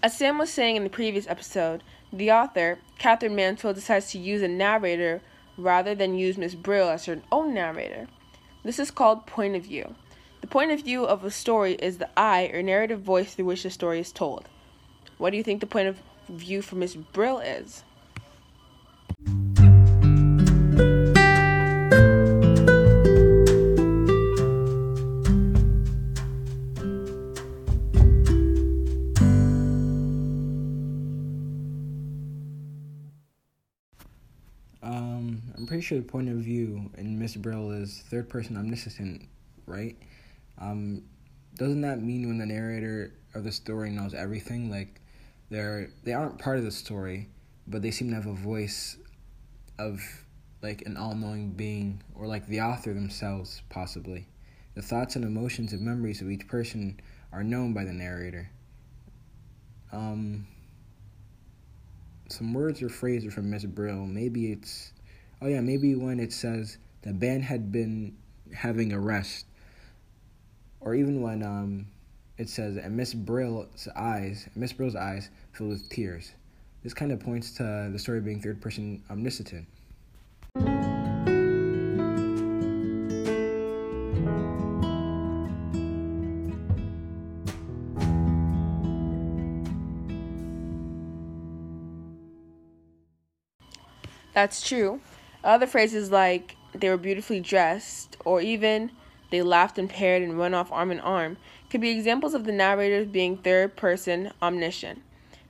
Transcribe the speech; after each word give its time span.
As 0.00 0.16
Sam 0.16 0.38
was 0.38 0.48
saying 0.48 0.76
in 0.76 0.84
the 0.84 0.90
previous 0.90 1.26
episode, 1.26 1.82
the 2.12 2.30
author, 2.30 2.78
Katherine 2.98 3.34
Mansfield, 3.34 3.74
decides 3.74 4.12
to 4.12 4.18
use 4.18 4.42
a 4.42 4.48
narrator 4.48 5.22
rather 5.56 5.92
than 5.92 6.16
use 6.16 6.38
Miss 6.38 6.54
Brill 6.54 6.88
as 6.88 7.06
her 7.06 7.20
own 7.32 7.52
narrator. 7.52 8.06
This 8.62 8.78
is 8.78 8.92
called 8.92 9.26
point 9.26 9.56
of 9.56 9.64
view. 9.64 9.96
The 10.40 10.46
point 10.46 10.70
of 10.70 10.84
view 10.84 11.04
of 11.04 11.24
a 11.24 11.32
story 11.32 11.72
is 11.74 11.98
the 11.98 12.08
I 12.16 12.46
or 12.54 12.62
narrative 12.62 13.00
voice 13.00 13.34
through 13.34 13.46
which 13.46 13.64
the 13.64 13.70
story 13.70 13.98
is 13.98 14.12
told. 14.12 14.48
What 15.16 15.30
do 15.30 15.36
you 15.36 15.42
think 15.42 15.58
the 15.58 15.66
point 15.66 15.88
of 15.88 16.00
view 16.28 16.62
for 16.62 16.76
Miss 16.76 16.94
Brill 16.94 17.40
is? 17.40 17.82
I'm 35.58 35.66
pretty 35.66 35.82
sure 35.82 35.98
the 35.98 36.04
point 36.04 36.28
of 36.28 36.36
view 36.36 36.88
in 36.96 37.18
Miss 37.18 37.34
Brill 37.34 37.72
is 37.72 38.04
third 38.08 38.28
person 38.30 38.56
omniscient, 38.56 39.28
right? 39.66 39.96
Um, 40.56 41.02
doesn't 41.56 41.80
that 41.80 42.00
mean 42.00 42.28
when 42.28 42.38
the 42.38 42.46
narrator 42.46 43.12
of 43.34 43.42
the 43.42 43.50
story 43.50 43.90
knows 43.90 44.14
everything? 44.14 44.70
Like, 44.70 45.00
they're 45.50 45.90
they 46.04 46.12
aren't 46.12 46.38
part 46.38 46.58
of 46.58 46.64
the 46.64 46.70
story, 46.70 47.28
but 47.66 47.82
they 47.82 47.90
seem 47.90 48.10
to 48.10 48.14
have 48.14 48.26
a 48.26 48.34
voice 48.34 48.98
of 49.80 50.00
like 50.62 50.82
an 50.82 50.96
all-knowing 50.96 51.50
being, 51.50 52.04
or 52.14 52.28
like 52.28 52.46
the 52.46 52.60
author 52.60 52.94
themselves, 52.94 53.62
possibly. 53.68 54.28
The 54.76 54.82
thoughts 54.82 55.16
and 55.16 55.24
emotions 55.24 55.72
and 55.72 55.82
memories 55.82 56.20
of 56.20 56.30
each 56.30 56.46
person 56.46 57.00
are 57.32 57.42
known 57.42 57.74
by 57.74 57.84
the 57.84 57.92
narrator. 57.92 58.48
Um, 59.90 60.46
some 62.28 62.54
words 62.54 62.80
or 62.80 62.88
phrases 62.88 63.34
from 63.34 63.50
Miss 63.50 63.64
Brill. 63.64 64.06
Maybe 64.06 64.52
it's, 64.52 64.92
oh 65.40 65.46
yeah, 65.46 65.60
maybe 65.60 65.94
when 65.94 66.20
it 66.20 66.32
says 66.32 66.78
the 67.02 67.12
band 67.12 67.44
had 67.44 67.70
been 67.70 68.16
having 68.54 68.92
a 68.92 68.98
rest, 68.98 69.46
or 70.80 70.94
even 70.94 71.22
when 71.22 71.42
um, 71.42 71.86
it 72.36 72.48
says 72.48 72.76
and 72.76 72.96
Miss 72.96 73.14
Brill's 73.14 73.88
eyes, 73.96 74.48
Miss 74.54 74.72
Brill's 74.72 74.96
eyes 74.96 75.30
filled 75.52 75.70
with 75.70 75.88
tears. 75.88 76.32
This 76.82 76.94
kind 76.94 77.12
of 77.12 77.20
points 77.20 77.52
to 77.56 77.88
the 77.92 77.98
story 77.98 78.20
being 78.20 78.40
third 78.40 78.60
person 78.60 79.02
omniscient. 79.10 79.66
That's 94.34 94.62
true. 94.62 95.00
Other 95.44 95.66
phrases 95.66 96.10
like 96.10 96.56
they 96.74 96.88
were 96.88 96.96
beautifully 96.96 97.40
dressed 97.40 98.16
or 98.24 98.40
even 98.40 98.90
they 99.30 99.42
laughed 99.42 99.78
and 99.78 99.88
paired 99.88 100.22
and 100.22 100.38
went 100.38 100.54
off 100.54 100.72
arm 100.72 100.90
in 100.90 101.00
arm 101.00 101.36
could 101.70 101.80
be 101.80 101.90
examples 101.90 102.34
of 102.34 102.44
the 102.44 102.52
narrators 102.52 103.06
being 103.06 103.36
third 103.36 103.76
person 103.76 104.32
omniscient. 104.42 105.02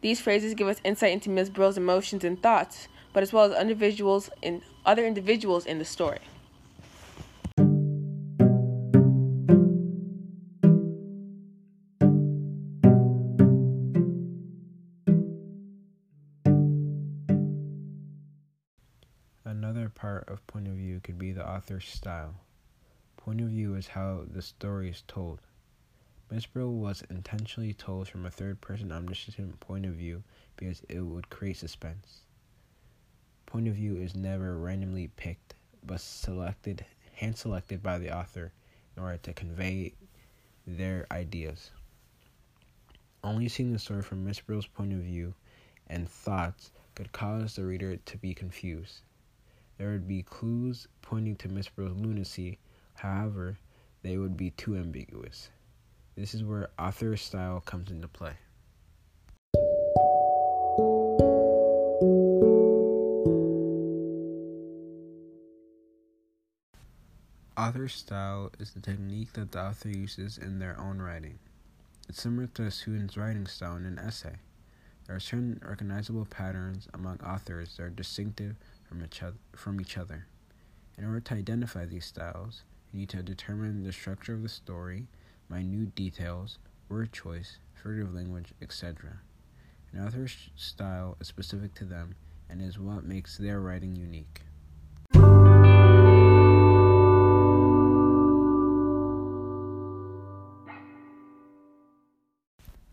These 0.00 0.20
phrases 0.20 0.54
give 0.54 0.68
us 0.68 0.80
insight 0.84 1.12
into 1.12 1.30
Miss 1.30 1.48
Brill's 1.48 1.76
emotions 1.76 2.24
and 2.24 2.40
thoughts, 2.42 2.88
but 3.12 3.22
as 3.22 3.32
well 3.32 3.52
as 3.52 3.60
individuals 3.60 4.30
in 4.42 4.62
other 4.84 5.06
individuals 5.06 5.66
in 5.66 5.78
the 5.78 5.84
story. 5.84 6.20
View 20.96 21.00
could 21.02 21.18
be 21.18 21.32
the 21.32 21.46
author's 21.46 21.86
style. 21.86 22.36
Point 23.18 23.42
of 23.42 23.48
view 23.48 23.74
is 23.74 23.88
how 23.88 24.24
the 24.26 24.40
story 24.40 24.88
is 24.88 25.02
told. 25.06 25.40
Miss 26.30 26.46
Brill 26.46 26.72
was 26.72 27.04
intentionally 27.10 27.74
told 27.74 28.08
from 28.08 28.24
a 28.24 28.30
third 28.30 28.62
person 28.62 28.90
omniscient 28.90 29.60
point 29.60 29.84
of 29.84 29.92
view 29.92 30.22
because 30.56 30.80
it 30.88 31.00
would 31.00 31.28
create 31.28 31.58
suspense. 31.58 32.22
Point 33.44 33.68
of 33.68 33.74
view 33.74 33.96
is 33.96 34.14
never 34.14 34.56
randomly 34.56 35.08
picked, 35.16 35.54
but 35.84 36.00
selected, 36.00 36.86
hand 37.12 37.36
selected 37.36 37.82
by 37.82 37.98
the 37.98 38.16
author 38.16 38.52
in 38.96 39.02
order 39.02 39.18
to 39.18 39.34
convey 39.34 39.92
their 40.66 41.06
ideas. 41.10 41.72
Only 43.22 43.50
seeing 43.50 43.74
the 43.74 43.78
story 43.78 44.02
from 44.02 44.24
Miss 44.24 44.40
Brill's 44.40 44.66
point 44.66 44.94
of 44.94 45.00
view 45.00 45.34
and 45.88 46.08
thoughts 46.08 46.70
could 46.94 47.12
cause 47.12 47.54
the 47.54 47.66
reader 47.66 47.96
to 47.96 48.16
be 48.16 48.32
confused. 48.32 49.02
There 49.78 49.90
would 49.90 50.08
be 50.08 50.22
clues 50.22 50.88
pointing 51.02 51.36
to 51.36 51.48
Miss 51.48 51.68
Brill's 51.68 51.98
lunacy, 51.98 52.58
however, 52.94 53.58
they 54.02 54.16
would 54.16 54.36
be 54.36 54.50
too 54.50 54.74
ambiguous. 54.76 55.50
This 56.16 56.34
is 56.34 56.42
where 56.42 56.70
author 56.78 57.14
style 57.18 57.60
comes 57.60 57.90
into 57.90 58.08
play. 58.08 58.32
Author 67.58 67.88
style 67.88 68.52
is 68.58 68.72
the 68.72 68.80
technique 68.80 69.34
that 69.34 69.52
the 69.52 69.60
author 69.60 69.90
uses 69.90 70.38
in 70.38 70.58
their 70.58 70.78
own 70.80 71.02
writing. 71.02 71.38
It's 72.08 72.22
similar 72.22 72.46
to 72.54 72.64
a 72.64 72.70
student's 72.70 73.16
writing 73.18 73.46
style 73.46 73.76
in 73.76 73.84
an 73.84 73.98
essay. 73.98 74.36
There 75.06 75.16
are 75.16 75.20
certain 75.20 75.60
recognizable 75.62 76.24
patterns 76.24 76.88
among 76.94 77.20
authors 77.20 77.76
that 77.76 77.82
are 77.82 77.90
distinctive 77.90 78.56
from 78.88 79.04
each 79.04 79.22
other. 79.22 79.36
From 79.54 79.80
each 79.80 79.98
other. 79.98 80.26
In 80.98 81.04
order 81.04 81.20
to 81.20 81.34
identify 81.34 81.84
these 81.84 82.06
styles, 82.06 82.62
you 82.92 83.00
need 83.00 83.08
to 83.10 83.22
determine 83.22 83.84
the 83.84 83.92
structure 83.92 84.34
of 84.34 84.42
the 84.42 84.48
story 84.48 85.06
minute 85.48 85.94
details, 85.94 86.58
word 86.88 87.12
choice, 87.12 87.58
figurative 87.74 88.14
language, 88.14 88.52
etc. 88.60 89.20
An 89.92 90.04
author's 90.04 90.50
style 90.56 91.16
is 91.20 91.28
specific 91.28 91.74
to 91.74 91.84
them 91.84 92.14
and 92.48 92.60
is 92.60 92.78
what 92.78 93.04
makes 93.04 93.36
their 93.36 93.60
writing 93.60 93.94
unique. 93.94 94.42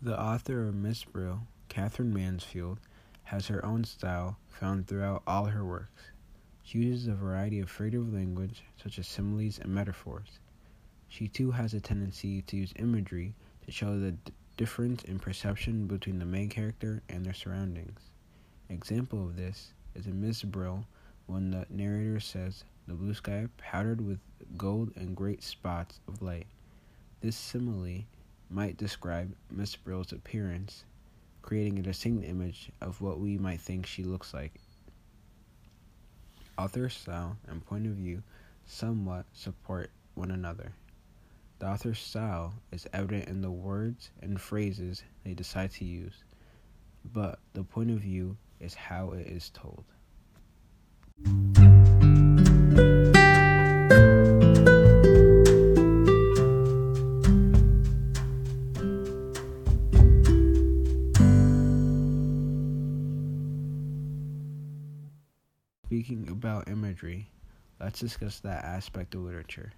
The 0.00 0.18
author 0.18 0.66
of 0.66 0.74
Miss 0.74 1.04
Brill, 1.04 1.40
Katherine 1.68 2.14
Mansfield, 2.14 2.78
has 3.28 3.46
her 3.46 3.62
own 3.62 3.84
style 3.84 4.38
found 4.48 4.86
throughout 4.86 5.22
all 5.26 5.44
her 5.44 5.62
works. 5.62 6.12
She 6.62 6.78
uses 6.78 7.08
a 7.08 7.14
variety 7.14 7.60
of 7.60 7.68
figurative 7.68 8.10
language, 8.10 8.64
such 8.82 8.98
as 8.98 9.06
similes 9.06 9.58
and 9.58 9.68
metaphors. 9.68 10.38
She 11.08 11.28
too 11.28 11.50
has 11.50 11.74
a 11.74 11.80
tendency 11.80 12.40
to 12.40 12.56
use 12.56 12.72
imagery 12.76 13.34
to 13.66 13.70
show 13.70 14.00
the 14.00 14.12
d- 14.12 14.32
difference 14.56 15.04
in 15.04 15.18
perception 15.18 15.86
between 15.86 16.18
the 16.18 16.24
main 16.24 16.48
character 16.48 17.02
and 17.10 17.22
their 17.22 17.34
surroundings. 17.34 18.00
An 18.70 18.76
example 18.76 19.22
of 19.22 19.36
this 19.36 19.74
is 19.94 20.06
in 20.06 20.22
Miss 20.22 20.42
Brill 20.42 20.86
when 21.26 21.50
the 21.50 21.66
narrator 21.68 22.20
says, 22.20 22.64
The 22.86 22.94
blue 22.94 23.12
sky 23.12 23.46
powdered 23.58 24.00
with 24.00 24.20
gold 24.56 24.92
and 24.96 25.14
great 25.14 25.42
spots 25.42 26.00
of 26.08 26.22
light. 26.22 26.46
This 27.20 27.36
simile 27.36 28.04
might 28.48 28.78
describe 28.78 29.34
Miss 29.50 29.76
Brill's 29.76 30.12
appearance, 30.12 30.84
creating 31.48 31.78
a 31.78 31.82
distinct 31.82 32.28
image 32.28 32.68
of 32.82 33.00
what 33.00 33.18
we 33.18 33.38
might 33.38 33.58
think 33.58 33.86
she 33.86 34.04
looks 34.04 34.34
like. 34.34 34.52
Author 36.58 36.90
style 36.90 37.38
and 37.46 37.64
point 37.64 37.86
of 37.86 37.92
view 37.92 38.22
somewhat 38.66 39.24
support 39.32 39.88
one 40.14 40.30
another. 40.30 40.72
The 41.58 41.68
author's 41.68 42.00
style 42.00 42.52
is 42.70 42.86
evident 42.92 43.28
in 43.28 43.40
the 43.40 43.50
words 43.50 44.10
and 44.20 44.38
phrases 44.38 45.02
they 45.24 45.32
decide 45.32 45.70
to 45.70 45.86
use, 45.86 46.22
but 47.14 47.38
the 47.54 47.64
point 47.64 47.92
of 47.92 48.00
view 48.00 48.36
is 48.60 48.74
how 48.74 49.12
it 49.12 49.26
is 49.26 49.48
told. 49.48 49.84
Imagery, 66.98 67.28
let's 67.78 68.00
discuss 68.00 68.40
that 68.40 68.64
aspect 68.64 69.14
of 69.14 69.20
literature. 69.20 69.72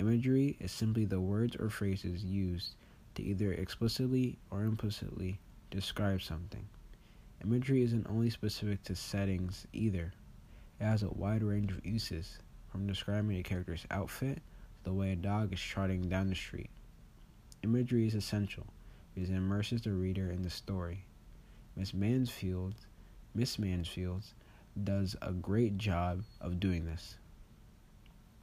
Imagery 0.00 0.56
is 0.60 0.70
simply 0.70 1.06
the 1.06 1.18
words 1.18 1.56
or 1.56 1.70
phrases 1.70 2.22
used 2.22 2.74
to 3.14 3.22
either 3.22 3.52
explicitly 3.52 4.36
or 4.50 4.64
implicitly 4.64 5.38
describe 5.70 6.20
something. 6.20 6.66
Imagery 7.42 7.82
isn't 7.82 8.06
only 8.06 8.28
specific 8.28 8.82
to 8.82 8.94
settings 8.94 9.66
either, 9.72 10.12
it 10.78 10.84
has 10.84 11.02
a 11.02 11.08
wide 11.08 11.42
range 11.42 11.70
of 11.70 11.86
uses, 11.86 12.38
from 12.70 12.86
describing 12.86 13.38
a 13.38 13.42
character's 13.42 13.86
outfit 13.90 14.36
to 14.36 14.42
the 14.84 14.92
way 14.92 15.12
a 15.12 15.16
dog 15.16 15.54
is 15.54 15.60
trotting 15.60 16.06
down 16.10 16.28
the 16.28 16.34
street. 16.34 16.68
Imagery 17.62 18.06
is 18.06 18.14
essential 18.14 18.66
because 19.14 19.30
it 19.30 19.36
immerses 19.36 19.80
the 19.80 19.92
reader 19.92 20.30
in 20.30 20.42
the 20.42 20.50
story. 20.50 21.06
Miss 21.76 21.94
Mansfield, 21.94 22.74
Miss 23.34 23.58
Mansfield 23.58 24.24
does 24.84 25.16
a 25.22 25.32
great 25.32 25.78
job 25.78 26.22
of 26.40 26.60
doing 26.60 26.86
this. 26.86 27.16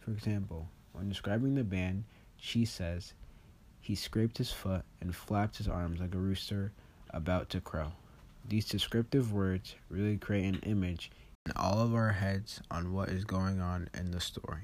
For 0.00 0.10
example, 0.10 0.68
when 0.92 1.08
describing 1.08 1.54
the 1.54 1.64
band, 1.64 2.04
she 2.36 2.64
says, 2.64 3.12
he 3.80 3.94
scraped 3.94 4.38
his 4.38 4.50
foot 4.50 4.82
and 5.00 5.14
flapped 5.14 5.58
his 5.58 5.68
arms 5.68 6.00
like 6.00 6.14
a 6.14 6.18
rooster 6.18 6.72
about 7.10 7.48
to 7.50 7.60
crow. 7.60 7.92
These 8.48 8.66
descriptive 8.68 9.32
words 9.32 9.74
really 9.88 10.16
create 10.16 10.44
an 10.44 10.60
image 10.64 11.10
in 11.44 11.52
all 11.56 11.80
of 11.80 11.94
our 11.94 12.12
heads 12.12 12.60
on 12.70 12.92
what 12.92 13.08
is 13.08 13.24
going 13.24 13.60
on 13.60 13.88
in 13.94 14.10
the 14.10 14.20
story. 14.20 14.62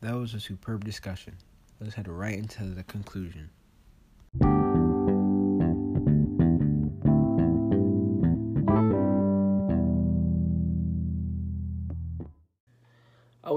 That 0.00 0.14
was 0.14 0.34
a 0.34 0.40
superb 0.40 0.84
discussion. 0.84 1.34
Let's 1.80 1.94
head 1.94 2.08
right 2.08 2.36
into 2.36 2.64
the 2.64 2.84
conclusion. 2.84 3.50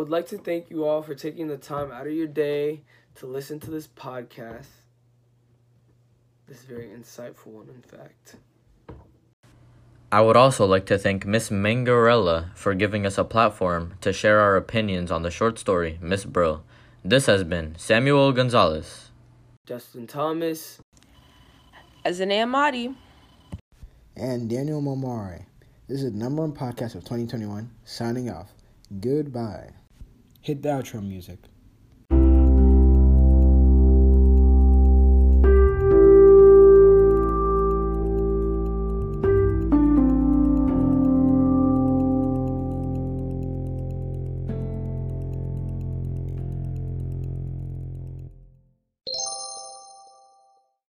Would 0.01 0.09
like 0.09 0.27
to 0.30 0.38
thank 0.39 0.71
you 0.71 0.83
all 0.83 1.03
for 1.03 1.13
taking 1.13 1.48
the 1.48 1.57
time 1.57 1.92
out 1.92 2.07
of 2.07 2.13
your 2.13 2.25
day 2.25 2.81
to 3.13 3.27
listen 3.27 3.59
to 3.59 3.69
this 3.69 3.88
podcast. 3.88 4.65
This 6.48 6.63
very 6.63 6.88
insightful 6.88 7.45
one, 7.45 7.69
in 7.69 7.83
fact. 7.83 8.38
I 10.12 10.21
would 10.21 10.36
also 10.36 10.65
like 10.65 10.88
to 10.88 10.98
thank 10.98 11.27
Miss 11.27 11.51
Mangarella 11.51 12.50
for 12.56 12.74
giving 12.74 13.06
us 13.06 13.19
a 13.19 13.24
platform 13.24 13.94
to 14.01 14.12
share 14.12 14.39
our 14.39 14.56
opinions 14.56 15.12
on 15.12 15.21
the 15.21 15.30
short 15.30 15.59
story 15.59 16.00
Miss 16.01 16.25
Brill. 16.25 16.63
This 17.06 17.27
has 17.27 17.44
been 17.44 17.75
Samuel 17.77 18.31
Gonzalez, 18.31 19.12
Justin 19.68 20.07
Thomas, 20.07 20.81
Azania 22.03 22.42
Amadi, 22.42 22.95
and 24.18 24.50
Daniel 24.50 24.81
Momare. 24.81 25.45
This 25.88 26.01
is 26.01 26.12
the 26.12 26.18
number 26.18 26.42
one 26.42 26.53
podcast 26.53 26.95
of 26.95 27.03
2021. 27.03 27.69
Signing 27.86 28.31
off. 28.31 28.50
Goodbye. 29.00 29.74
Hit 30.41 30.63
the 30.63 30.69
outro 30.69 31.07
music. 31.07 31.38